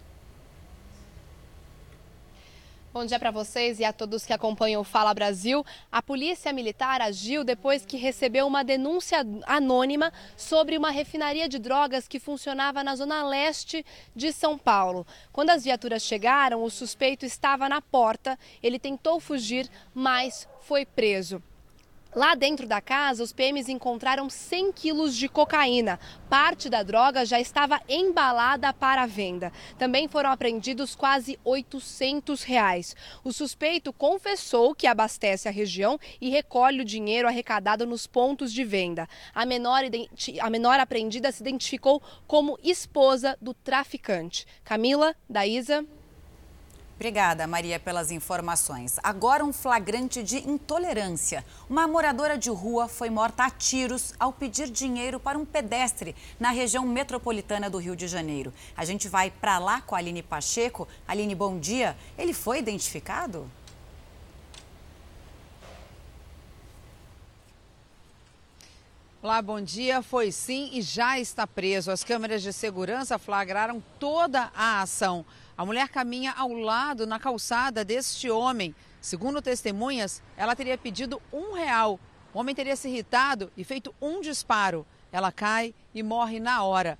[2.94, 5.66] Bom dia para vocês e a todos que acompanham o Fala Brasil.
[5.90, 12.06] A Polícia Militar agiu depois que recebeu uma denúncia anônima sobre uma refinaria de drogas
[12.06, 15.04] que funcionava na zona leste de São Paulo.
[15.32, 18.38] Quando as viaturas chegaram, o suspeito estava na porta.
[18.62, 21.42] Ele tentou fugir, mas foi preso.
[22.14, 25.98] Lá dentro da casa, os PMs encontraram 100 quilos de cocaína.
[26.30, 29.52] Parte da droga já estava embalada para venda.
[29.76, 32.94] Também foram apreendidos quase 800 reais.
[33.24, 38.62] O suspeito confessou que abastece a região e recolhe o dinheiro arrecadado nos pontos de
[38.62, 39.08] venda.
[39.34, 39.82] A menor,
[40.40, 44.46] a menor apreendida se identificou como esposa do traficante.
[44.62, 45.84] Camila, Daísa.
[46.96, 48.98] Obrigada, Maria, pelas informações.
[49.02, 51.44] Agora um flagrante de intolerância.
[51.68, 56.50] Uma moradora de rua foi morta a tiros ao pedir dinheiro para um pedestre na
[56.50, 58.52] região metropolitana do Rio de Janeiro.
[58.76, 60.86] A gente vai para lá com a Aline Pacheco.
[61.06, 61.96] Aline, bom dia.
[62.16, 63.50] Ele foi identificado?
[69.20, 70.00] Olá, bom dia.
[70.00, 71.90] Foi sim e já está preso.
[71.90, 75.24] As câmeras de segurança flagraram toda a ação.
[75.56, 78.74] A mulher caminha ao lado na calçada deste homem.
[79.00, 82.00] Segundo testemunhas, ela teria pedido um real.
[82.32, 84.84] O homem teria se irritado e feito um disparo.
[85.12, 86.98] Ela cai e morre na hora.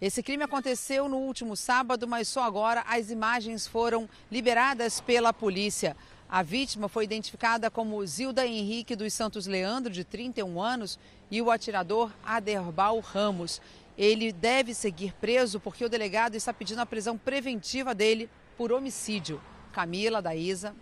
[0.00, 5.96] Esse crime aconteceu no último sábado, mas só agora as imagens foram liberadas pela polícia.
[6.28, 11.50] A vítima foi identificada como Zilda Henrique dos Santos Leandro, de 31 anos, e o
[11.50, 13.60] atirador Aderbal Ramos.
[13.96, 19.40] Ele deve seguir preso porque o delegado está pedindo a prisão preventiva dele por homicídio.
[19.72, 20.74] Camila, Daísa.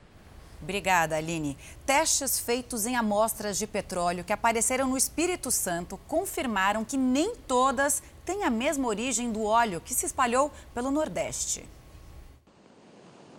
[0.61, 1.59] Obrigada, Aline.
[1.85, 8.03] Testes feitos em amostras de petróleo que apareceram no Espírito Santo confirmaram que nem todas
[8.25, 11.69] têm a mesma origem do óleo que se espalhou pelo Nordeste.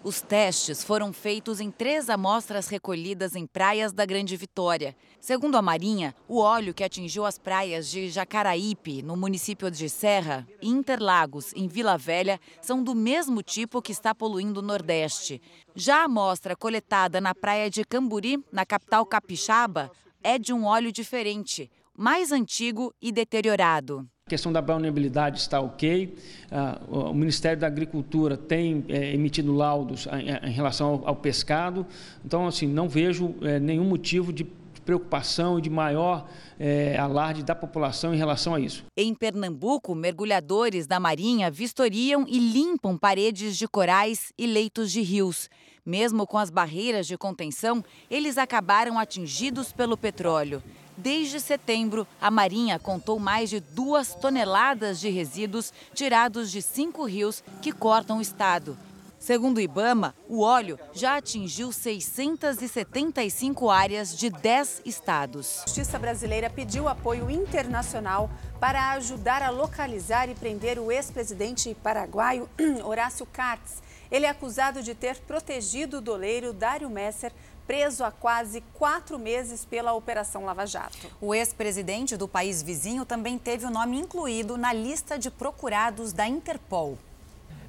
[0.05, 4.95] Os testes foram feitos em três amostras recolhidas em praias da Grande Vitória.
[5.19, 10.47] Segundo a Marinha, o óleo que atingiu as praias de Jacaraípe, no município de Serra,
[10.61, 15.41] e Interlagos, em Vila Velha, são do mesmo tipo que está poluindo o Nordeste.
[15.73, 19.89] Já a amostra coletada na praia de Camburi, na capital capixaba,
[20.21, 24.07] é de um óleo diferente, mais antigo e deteriorado.
[24.27, 26.17] A questão da vulnerabilidade está ok.
[26.51, 31.85] Uh, o Ministério da Agricultura tem é, emitido laudos em, relação ao, pescado.
[32.25, 34.43] Então, assim, não vejo é, nenhum motivo de
[34.83, 36.27] preocupação e de maior
[36.59, 38.83] é, alarde da população em relação a isso.
[38.97, 45.51] Em Pernambuco, mergulhadores da Marinha vistoriam e limpam paredes de corais e leitos de rios.
[45.85, 50.63] Mesmo com as barreiras de contenção, eles acabaram atingidos pelo petróleo.
[50.97, 57.43] Desde setembro, a Marinha contou mais de duas toneladas de resíduos tirados de cinco rios
[57.61, 58.77] que cortam o estado.
[59.19, 65.63] Segundo o Ibama, o óleo já atingiu 675 áreas de 10 estados.
[65.63, 68.29] A Justiça brasileira pediu apoio internacional
[68.59, 72.47] para ajudar a localizar e prender o ex-presidente paraguaio
[72.85, 73.81] Horácio Cartes.
[74.11, 77.33] Ele é acusado de ter protegido o doleiro Dário Messer
[77.67, 81.07] preso há quase quatro meses pela Operação Lava Jato.
[81.19, 86.27] O ex-presidente do país vizinho também teve o nome incluído na lista de procurados da
[86.27, 86.97] Interpol.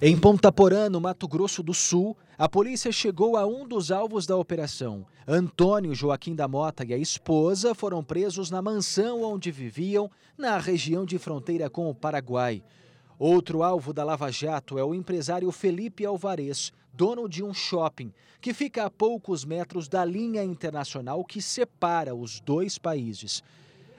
[0.01, 4.27] Em Ponta Porã, no Mato Grosso do Sul, a polícia chegou a um dos alvos
[4.27, 5.07] da operação.
[5.27, 11.07] Antônio Joaquim da Mota e a esposa foram presos na mansão onde viviam, na região
[11.07, 12.63] de fronteira com o Paraguai.
[13.18, 18.52] Outro alvo da Lava Jato é o empresário Felipe Alvarez, dono de um shopping que
[18.52, 23.42] fica a poucos metros da linha internacional que separa os dois países.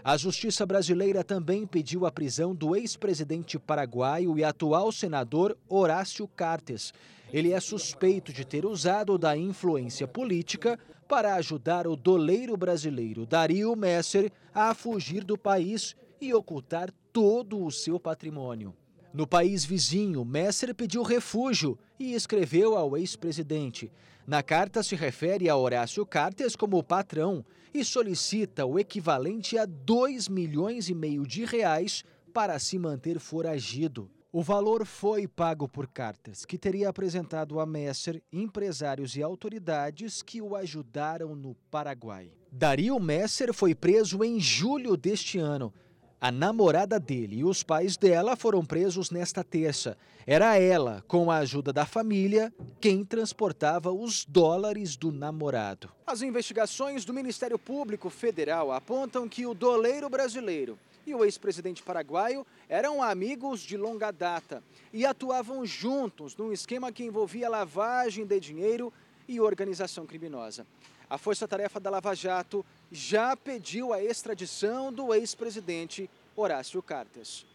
[0.03, 6.93] A justiça brasileira também pediu a prisão do ex-presidente paraguaio e atual senador Horácio Cartes.
[7.33, 13.75] Ele é suspeito de ter usado da influência política para ajudar o doleiro brasileiro Dario
[13.75, 18.75] Messer a fugir do país e ocultar todo o seu patrimônio.
[19.13, 23.91] No país vizinho, Messer pediu refúgio e escreveu ao ex-presidente.
[24.25, 30.27] Na carta se refere a Horácio Cartes como patrão e solicita o equivalente a 2
[30.27, 34.11] milhões e meio de reais para se manter foragido.
[34.31, 40.41] O valor foi pago por Carters, que teria apresentado a Messer empresários e autoridades que
[40.41, 42.31] o ajudaram no Paraguai.
[42.51, 45.73] Dario Messer foi preso em julho deste ano.
[46.19, 49.95] A namorada dele e os pais dela foram presos nesta terça.
[50.25, 52.51] Era ela, com a ajuda da família,
[52.81, 55.91] quem transportava os dólares do namorado.
[56.07, 62.47] As investigações do Ministério Público Federal apontam que o doleiro brasileiro e o ex-presidente paraguaio
[62.67, 68.91] eram amigos de longa data e atuavam juntos num esquema que envolvia lavagem de dinheiro
[69.27, 70.65] e organização criminosa.
[71.09, 77.45] A Força Tarefa da Lava Jato já pediu a extradição do ex-presidente Horácio Cartes.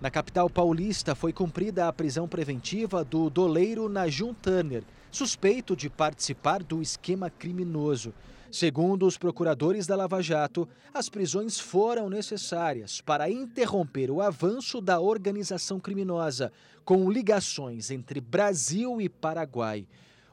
[0.00, 6.62] Na capital paulista foi cumprida a prisão preventiva do doleiro Najum Turner, suspeito de participar
[6.62, 8.12] do esquema criminoso.
[8.50, 15.00] Segundo os procuradores da Lava Jato, as prisões foram necessárias para interromper o avanço da
[15.00, 16.52] organização criminosa,
[16.84, 19.86] com ligações entre Brasil e Paraguai.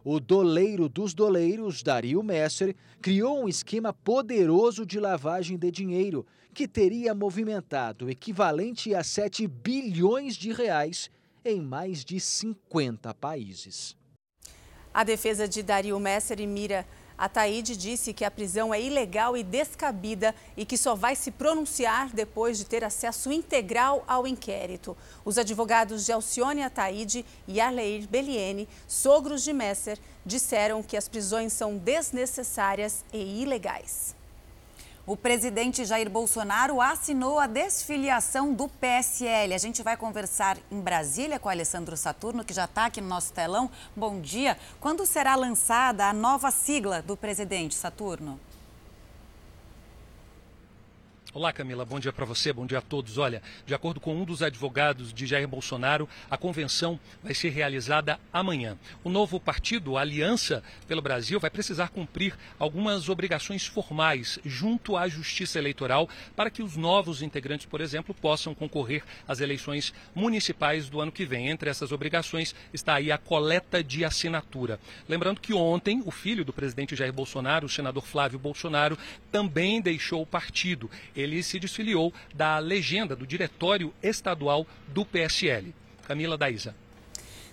[0.03, 6.67] O doleiro dos doleiros, Dario Messer, criou um esquema poderoso de lavagem de dinheiro que
[6.67, 11.09] teria movimentado o equivalente a 7 bilhões de reais
[11.45, 13.95] em mais de 50 países.
[14.93, 16.85] A defesa de Dario Messer e Mira
[17.21, 21.29] a Taíde disse que a prisão é ilegal e descabida e que só vai se
[21.29, 24.97] pronunciar depois de ter acesso integral ao inquérito.
[25.23, 31.53] Os advogados de Alcione Ataíde e Arleir Belliene, sogros de Messer, disseram que as prisões
[31.53, 34.15] são desnecessárias e ilegais.
[35.03, 39.51] O presidente Jair Bolsonaro assinou a desfiliação do PSL.
[39.51, 43.07] A gente vai conversar em Brasília com o Alessandro Saturno, que já está aqui no
[43.07, 43.71] nosso telão.
[43.95, 44.55] Bom dia.
[44.79, 48.39] Quando será lançada a nova sigla do presidente, Saturno?
[51.33, 51.85] Olá, Camila.
[51.85, 53.17] Bom dia para você, bom dia a todos.
[53.17, 58.19] Olha, de acordo com um dos advogados de Jair Bolsonaro, a convenção vai ser realizada
[58.33, 58.77] amanhã.
[59.01, 65.07] O novo partido, a Aliança pelo Brasil, vai precisar cumprir algumas obrigações formais junto à
[65.07, 70.99] Justiça Eleitoral para que os novos integrantes, por exemplo, possam concorrer às eleições municipais do
[70.99, 71.47] ano que vem.
[71.47, 74.81] Entre essas obrigações está aí a coleta de assinatura.
[75.07, 78.97] Lembrando que ontem o filho do presidente Jair Bolsonaro, o senador Flávio Bolsonaro,
[79.31, 80.91] também deixou o partido
[81.21, 85.73] ele se desfiliou da legenda do diretório estadual do PSL.
[86.07, 86.75] Camila Daísa.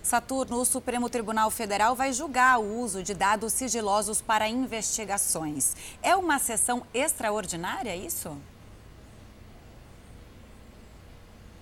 [0.02, 5.76] Saturno, o Supremo Tribunal Federal vai julgar o uso de dados sigilosos para investigações.
[6.02, 8.37] É uma sessão extraordinária isso?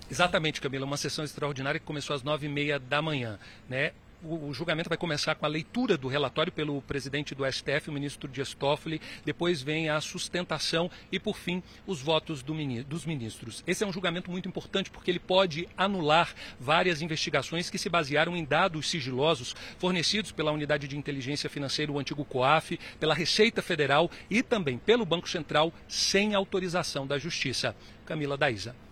[0.09, 3.37] Exatamente, Camila, uma sessão extraordinária que começou às nove e meia da manhã.
[3.67, 3.91] Né?
[4.23, 8.27] O, julgamento vai começar com a leitura do relatório pelo presidente do STF, o ministro
[8.27, 12.53] Dias Toffoli, depois vem a sustentação e, por fim, os votos do,
[12.83, 13.63] dos ministros.
[13.67, 18.35] Esse é um julgamento muito importante porque ele pode anular várias investigações que se basearam
[18.35, 24.09] em dados sigilosos fornecidos pela Unidade de Inteligência Financeira, o antigo COAF, pela Receita Federal
[24.29, 27.75] e também pelo Banco Central, sem autorização da Justiça.
[28.05, 28.86] Camila Daísa.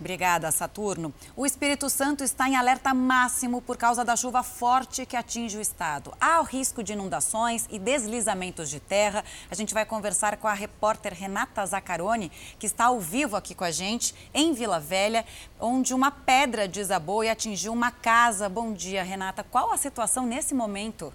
[0.00, 1.12] Obrigada, Saturno.
[1.34, 5.60] O Espírito Santo está em alerta máximo por causa da chuva forte que atinge o
[5.60, 6.14] estado.
[6.20, 9.24] Há o risco de inundações e deslizamentos de terra.
[9.50, 12.30] A gente vai conversar com a repórter Renata Zaccaroni,
[12.60, 15.26] que está ao vivo aqui com a gente em Vila Velha,
[15.58, 18.48] onde uma pedra desabou e atingiu uma casa.
[18.48, 19.42] Bom dia, Renata.
[19.42, 21.12] Qual a situação nesse momento?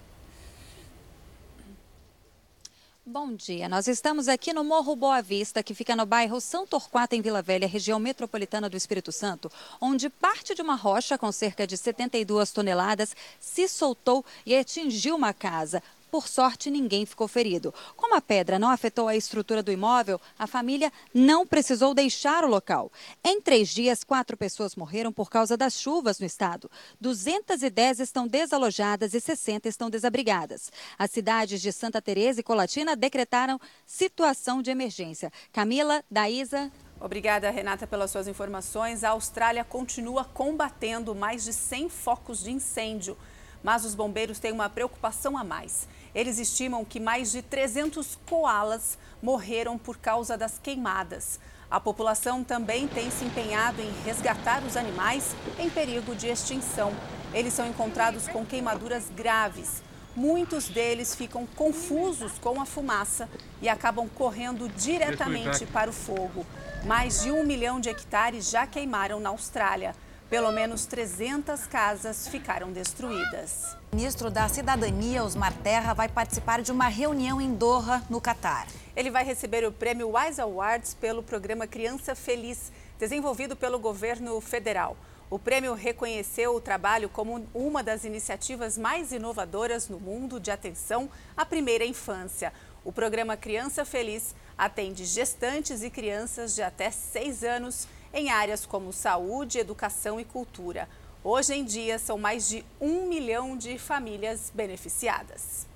[3.06, 7.14] Bom dia, nós estamos aqui no Morro Boa Vista, que fica no bairro São Torquato,
[7.14, 11.66] em Vila Velha, região metropolitana do Espírito Santo, onde parte de uma rocha com cerca
[11.66, 15.82] de 72 toneladas se soltou e atingiu uma casa.
[16.14, 17.74] Por sorte, ninguém ficou ferido.
[17.96, 22.48] Como a pedra não afetou a estrutura do imóvel, a família não precisou deixar o
[22.48, 22.92] local.
[23.24, 26.70] Em três dias, quatro pessoas morreram por causa das chuvas no estado.
[27.00, 30.70] 210 estão desalojadas e 60 estão desabrigadas.
[30.96, 35.32] As cidades de Santa Teresa e Colatina decretaram situação de emergência.
[35.52, 39.02] Camila, Daísa, Obrigada, Renata, pelas suas informações.
[39.02, 43.18] A Austrália continua combatendo mais de 100 focos de incêndio,
[43.64, 45.88] mas os bombeiros têm uma preocupação a mais.
[46.14, 51.40] Eles estimam que mais de 300 koalas morreram por causa das queimadas.
[51.70, 56.92] A população também tem se empenhado em resgatar os animais em perigo de extinção.
[57.32, 59.82] Eles são encontrados com queimaduras graves.
[60.14, 63.28] Muitos deles ficam confusos com a fumaça
[63.60, 66.46] e acabam correndo diretamente para o fogo.
[66.84, 69.96] Mais de um milhão de hectares já queimaram na Austrália.
[70.34, 73.76] Pelo menos 300 casas ficaram destruídas.
[73.92, 78.66] O ministro da Cidadania, Osmar Terra, vai participar de uma reunião em Doha, no Catar.
[78.96, 84.96] Ele vai receber o prêmio Wise Awards pelo programa Criança Feliz, desenvolvido pelo governo federal.
[85.30, 91.08] O prêmio reconheceu o trabalho como uma das iniciativas mais inovadoras no mundo de atenção
[91.36, 92.52] à primeira infância.
[92.84, 98.92] O programa Criança Feliz atende gestantes e crianças de até 6 anos em áreas como
[98.92, 100.88] saúde, educação e cultura.
[101.22, 105.66] Hoje em dia, são mais de um milhão de famílias beneficiadas.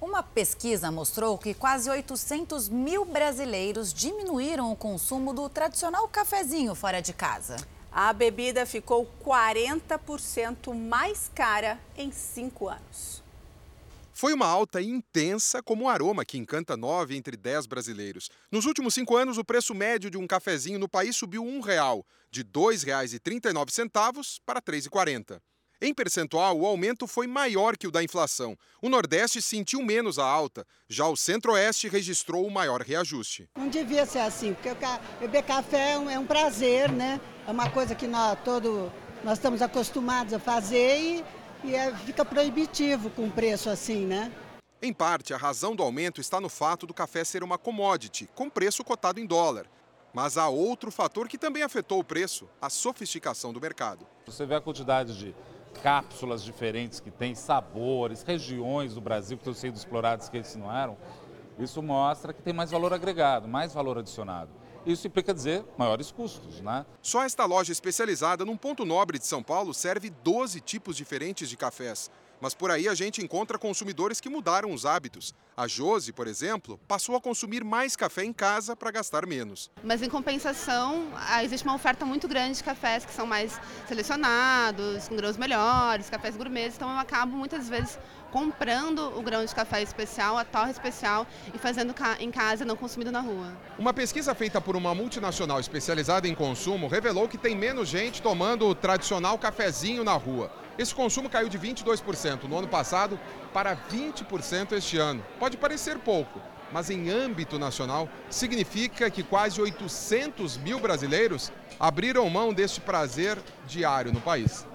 [0.00, 7.00] Uma pesquisa mostrou que quase 800 mil brasileiros diminuíram o consumo do tradicional cafezinho fora
[7.00, 7.56] de casa.
[7.90, 13.22] A bebida ficou 40% mais cara em cinco anos.
[14.18, 18.30] Foi uma alta intensa como o aroma que encanta nove entre dez brasileiros.
[18.50, 22.02] Nos últimos cinco anos, o preço médio de um cafezinho no país subiu um real,
[22.30, 25.38] de R$ 2,39 para R$ 3,40.
[25.82, 28.56] Em percentual, o aumento foi maior que o da inflação.
[28.80, 33.50] O Nordeste sentiu menos a alta, já o Centro-Oeste registrou o maior reajuste.
[33.54, 34.70] Não devia ser assim, porque
[35.20, 37.20] beber café é um, é prazer, né?
[37.46, 38.90] É uma coisa que nós, todo,
[39.22, 41.24] nós estamos acostumados a fazer e
[41.64, 44.32] e é, fica proibitivo com preço assim, né?
[44.80, 48.50] Em parte, a razão do aumento está no fato do café ser uma commodity, com
[48.50, 49.66] preço cotado em dólar.
[50.12, 54.06] Mas há outro fator que também afetou o preço, a sofisticação do mercado.
[54.26, 55.34] Você vê a quantidade de
[55.82, 60.74] cápsulas diferentes que tem, sabores, regiões do Brasil que estão sendo exploradas que eles não
[60.74, 60.96] eram,
[61.58, 64.50] isso mostra que tem mais valor agregado, mais valor adicionado.
[64.86, 66.86] Isso implica dizer maiores custos, né?
[67.02, 71.56] Só esta loja especializada num ponto nobre de São Paulo serve 12 tipos diferentes de
[71.56, 72.08] cafés.
[72.40, 75.34] Mas por aí a gente encontra consumidores que mudaram os hábitos.
[75.56, 79.70] A Josi, por exemplo, passou a consumir mais café em casa para gastar menos.
[79.82, 81.08] Mas em compensação,
[81.42, 83.58] existe uma oferta muito grande de cafés que são mais
[83.88, 87.98] selecionados, com grãos melhores, cafés gourmets, então eu acabo muitas vezes
[88.36, 93.10] comprando o grão de café especial, a torre especial e fazendo em casa, não consumindo
[93.10, 93.50] na rua.
[93.78, 98.66] Uma pesquisa feita por uma multinacional especializada em consumo revelou que tem menos gente tomando
[98.68, 100.52] o tradicional cafezinho na rua.
[100.76, 103.18] Esse consumo caiu de 22% no ano passado
[103.54, 105.24] para 20% este ano.
[105.38, 106.38] Pode parecer pouco,
[106.70, 114.12] mas em âmbito nacional significa que quase 800 mil brasileiros abriram mão deste prazer diário
[114.12, 114.66] no país.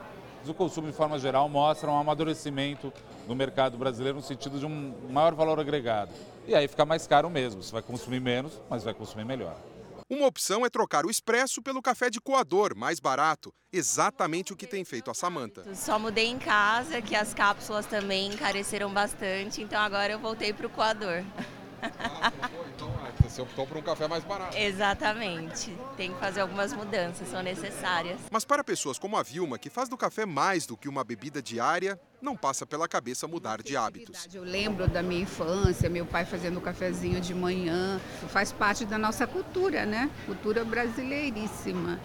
[0.47, 2.91] O consumo, de forma geral, mostra um amadurecimento
[3.31, 6.11] no mercado brasileiro no sentido de um maior valor agregado.
[6.45, 7.63] E aí fica mais caro mesmo.
[7.63, 9.55] Você vai consumir menos, mas vai consumir melhor.
[10.09, 13.53] Uma opção é trocar o expresso pelo café de coador, mais barato.
[13.71, 15.63] Exatamente o que tem feito a Samanta.
[15.73, 20.67] Só mudei em casa, que as cápsulas também encareceram bastante, então agora eu voltei para
[20.67, 21.23] o coador.
[23.31, 24.57] Você optou por um café mais barato.
[24.57, 25.73] Exatamente.
[25.95, 28.19] Tem que fazer algumas mudanças, são necessárias.
[28.29, 31.41] Mas para pessoas como a Vilma, que faz do café mais do que uma bebida
[31.41, 34.27] diária, não passa pela cabeça mudar de hábitos.
[34.33, 38.01] Eu lembro da minha infância, meu pai fazendo o cafezinho de manhã.
[38.27, 40.11] Faz parte da nossa cultura, né?
[40.25, 42.01] Cultura brasileiríssima.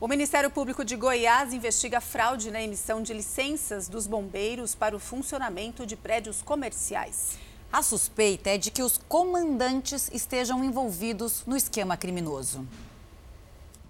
[0.00, 4.98] O Ministério Público de Goiás investiga fraude na emissão de licenças dos bombeiros para o
[4.98, 7.38] funcionamento de prédios comerciais.
[7.74, 12.64] A suspeita é de que os comandantes estejam envolvidos no esquema criminoso.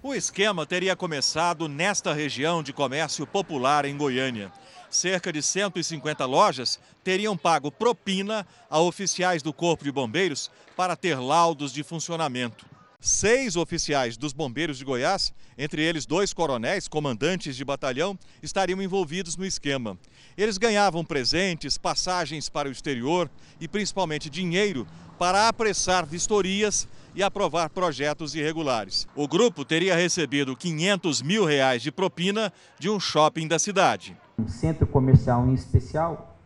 [0.01, 4.51] O esquema teria começado nesta região de comércio popular em Goiânia.
[4.89, 11.19] Cerca de 150 lojas teriam pago propina a oficiais do Corpo de Bombeiros para ter
[11.19, 12.65] laudos de funcionamento.
[12.99, 19.37] Seis oficiais dos Bombeiros de Goiás, entre eles dois coronéis, comandantes de batalhão, estariam envolvidos
[19.37, 19.97] no esquema.
[20.37, 23.29] Eles ganhavam presentes, passagens para o exterior
[23.59, 24.87] e principalmente dinheiro
[25.17, 29.07] para apressar vistorias e aprovar projetos irregulares.
[29.15, 34.17] O grupo teria recebido 500 mil reais de propina de um shopping da cidade.
[34.37, 36.37] Um centro comercial em especial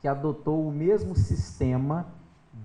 [0.00, 2.06] que adotou o mesmo sistema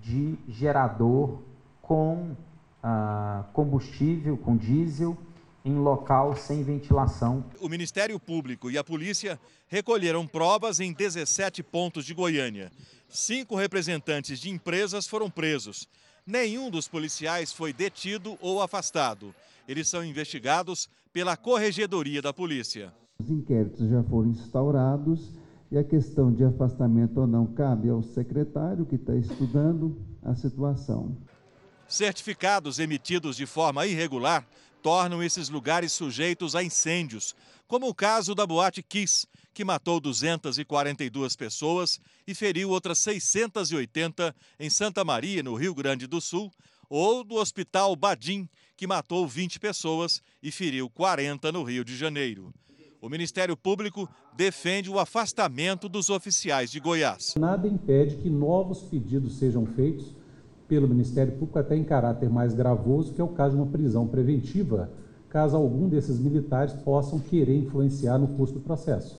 [0.02, 1.38] de gerador
[1.80, 2.36] com
[2.82, 5.16] ah, combustível, com diesel,
[5.64, 7.44] em local sem ventilação.
[7.60, 12.70] O Ministério Público e a polícia recolheram provas em 17 pontos de Goiânia.
[13.08, 15.88] Cinco representantes de empresas foram presos.
[16.26, 19.34] Nenhum dos policiais foi detido ou afastado.
[19.66, 22.92] Eles são investigados pela Corregedoria da Polícia.
[23.18, 25.32] Os inquéritos já foram instaurados
[25.70, 31.16] e a questão de afastamento ou não cabe ao secretário que está estudando a situação.
[31.90, 34.46] Certificados emitidos de forma irregular
[34.80, 37.34] tornam esses lugares sujeitos a incêndios,
[37.66, 44.70] como o caso da Boate Kiss, que matou 242 pessoas e feriu outras 680 em
[44.70, 46.48] Santa Maria, no Rio Grande do Sul,
[46.88, 52.54] ou do Hospital Badim, que matou 20 pessoas e feriu 40 no Rio de Janeiro.
[53.02, 57.34] O Ministério Público defende o afastamento dos oficiais de Goiás.
[57.36, 60.19] Nada impede que novos pedidos sejam feitos
[60.70, 64.06] pelo Ministério Público até em caráter mais gravoso, que é o caso de uma prisão
[64.06, 64.88] preventiva
[65.28, 69.14] caso algum desses militares possam querer influenciar no curso do processo.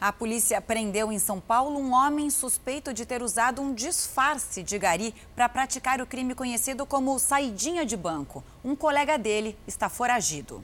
[0.00, 4.78] A polícia prendeu em São Paulo um homem suspeito de ter usado um disfarce de
[4.78, 8.44] gari para praticar o crime conhecido como saidinha de banco.
[8.64, 10.62] Um colega dele está foragido.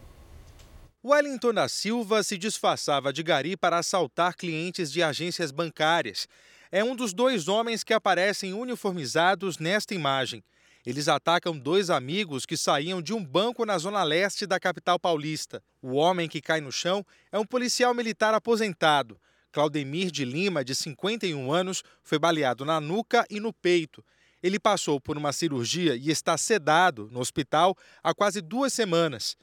[1.05, 6.29] Wellington da Silva se disfarçava de gari para assaltar clientes de agências bancárias.
[6.75, 10.43] É um dos dois homens que aparecem uniformizados nesta imagem.
[10.87, 15.63] Eles atacam dois amigos que saíam de um banco na zona leste da capital paulista.
[15.83, 19.21] O homem que cai no chão é um policial militar aposentado.
[19.53, 24.03] Claudemir de Lima, de 51 anos, foi baleado na nuca e no peito.
[24.43, 29.37] Ele passou por uma cirurgia e está sedado no hospital há quase duas semanas.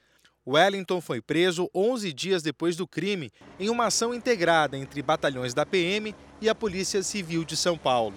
[0.52, 5.64] Wellington foi preso 11 dias depois do crime, em uma ação integrada entre batalhões da
[5.64, 8.16] PM e a Polícia Civil de São Paulo.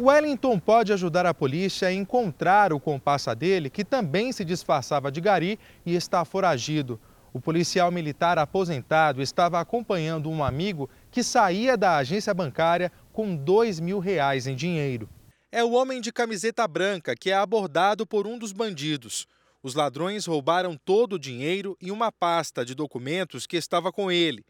[0.00, 5.20] Wellington pode ajudar a polícia a encontrar o compassa dele, que também se disfarçava de
[5.20, 7.00] gari e está foragido.
[7.32, 13.80] O policial militar aposentado estava acompanhando um amigo que saía da agência bancária com dois
[13.80, 15.08] mil reais em dinheiro.
[15.50, 19.26] É o homem de camiseta branca que é abordado por um dos bandidos.
[19.62, 24.44] Os ladrões roubaram todo o dinheiro e uma pasta de documentos que estava com ele.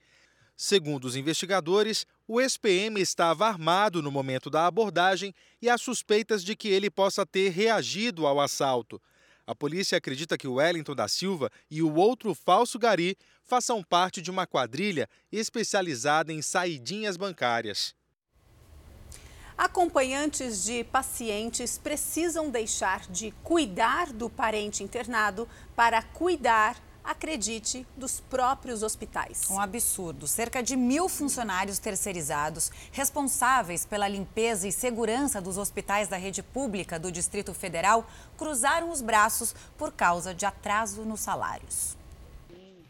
[0.57, 6.55] Segundo os investigadores, o ex-PM estava armado no momento da abordagem e há suspeitas de
[6.55, 9.01] que ele possa ter reagido ao assalto.
[9.47, 14.23] A polícia acredita que o Wellington da Silva e o outro falso gari façam parte
[14.23, 17.95] de uma quadrilha especializada em saidinhas bancárias.
[19.61, 25.47] Acompanhantes de pacientes precisam deixar de cuidar do parente internado
[25.77, 29.51] para cuidar acredite, dos próprios hospitais.
[29.51, 30.27] Um absurdo.
[30.27, 36.99] Cerca de mil funcionários terceirizados, responsáveis pela limpeza e segurança dos hospitais da rede pública
[36.99, 38.09] do Distrito Federal,
[38.39, 42.00] cruzaram os braços por causa de atraso nos salários.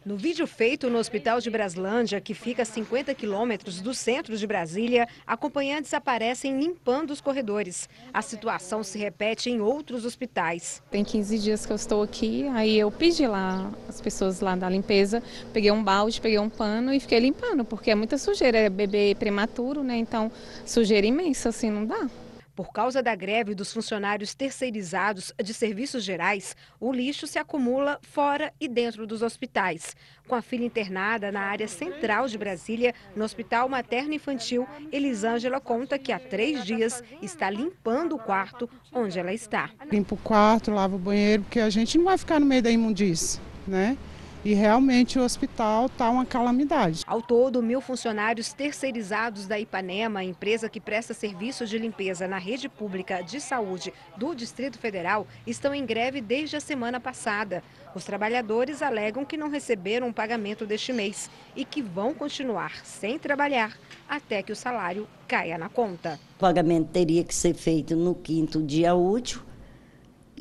[0.03, 4.47] No vídeo feito no Hospital de Braslândia, que fica a 50 quilômetros do centro de
[4.47, 7.87] Brasília, acompanhantes aparecem limpando os corredores.
[8.11, 10.81] A situação se repete em outros hospitais.
[10.89, 14.67] Tem 15 dias que eu estou aqui, aí eu pedi lá as pessoas lá da
[14.67, 15.21] limpeza,
[15.53, 19.13] peguei um balde, peguei um pano e fiquei limpando, porque é muita sujeira, é bebê
[19.13, 19.97] prematuro, né?
[19.97, 20.31] Então,
[20.65, 22.09] sujeira imensa, assim, não dá.
[22.55, 28.53] Por causa da greve dos funcionários terceirizados de serviços gerais, o lixo se acumula fora
[28.59, 29.95] e dentro dos hospitais.
[30.27, 35.97] Com a filha internada na área central de Brasília, no Hospital Materno Infantil, Elisângela conta
[35.97, 39.69] que há três dias está limpando o quarto onde ela está.
[39.89, 42.69] Limpo o quarto, lavo o banheiro, porque a gente não vai ficar no meio da
[42.69, 43.97] imundície, né?
[44.43, 47.03] E realmente o hospital está uma calamidade.
[47.05, 52.67] Ao todo, mil funcionários terceirizados da Ipanema, empresa que presta serviços de limpeza na rede
[52.67, 57.63] pública de saúde do Distrito Federal, estão em greve desde a semana passada.
[57.93, 63.19] Os trabalhadores alegam que não receberam o pagamento deste mês e que vão continuar sem
[63.19, 63.77] trabalhar
[64.09, 66.19] até que o salário caia na conta.
[66.37, 69.50] O pagamento teria que ser feito no quinto dia útil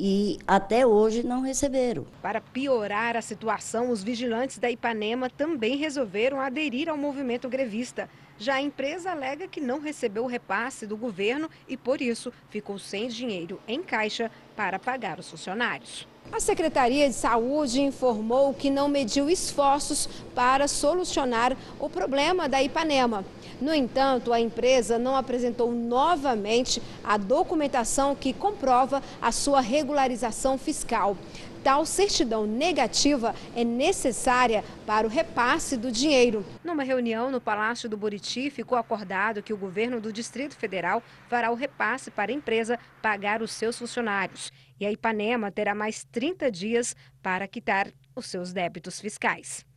[0.02, 2.06] e até hoje não receberam.
[2.22, 8.08] Para piorar a situação, os vigilantes da Ipanema também resolveram aderir ao movimento grevista.
[8.38, 12.78] Já a empresa alega que não recebeu o repasse do governo e, por isso, ficou
[12.78, 16.08] sem dinheiro em caixa para pagar os funcionários.
[16.32, 23.22] A Secretaria de Saúde informou que não mediu esforços para solucionar o problema da Ipanema.
[23.60, 31.16] No entanto, a empresa não apresentou novamente a documentação que comprova a sua regularização fiscal.
[31.62, 36.42] Tal certidão negativa é necessária para o repasse do dinheiro.
[36.64, 41.50] Numa reunião no Palácio do Buriti, ficou acordado que o governo do Distrito Federal fará
[41.50, 44.50] o repasse para a empresa pagar os seus funcionários.
[44.80, 49.68] E a Ipanema terá mais 30 dias para quitar os seus débitos fiscais.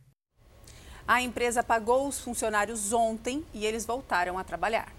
[1.06, 4.90] A empresa pagou os funcionários ontem e eles voltaram a trabalhar.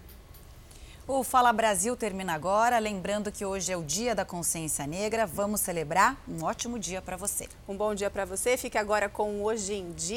[1.08, 2.78] O Fala Brasil termina agora.
[2.78, 5.26] Lembrando que hoje é o Dia da Consciência Negra.
[5.26, 6.16] Vamos celebrar.
[6.28, 7.48] Um ótimo dia para você.
[7.68, 8.56] Um bom dia para você.
[8.56, 10.14] Fique agora com Hoje em Dia.